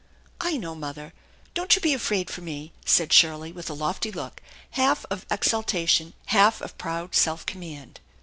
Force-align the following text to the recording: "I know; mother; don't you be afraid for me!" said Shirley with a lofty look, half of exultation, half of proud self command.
"I 0.51 0.57
know; 0.57 0.73
mother; 0.73 1.13
don't 1.53 1.75
you 1.75 1.79
be 1.79 1.93
afraid 1.93 2.31
for 2.31 2.41
me!" 2.41 2.71
said 2.87 3.13
Shirley 3.13 3.51
with 3.51 3.69
a 3.69 3.75
lofty 3.75 4.11
look, 4.11 4.41
half 4.71 5.05
of 5.11 5.27
exultation, 5.29 6.15
half 6.25 6.59
of 6.59 6.75
proud 6.79 7.13
self 7.13 7.45
command. 7.45 7.99